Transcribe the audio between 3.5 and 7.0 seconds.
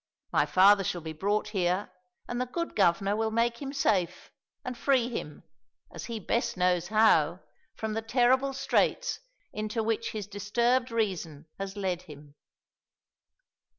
him safe, and free him, as he best knows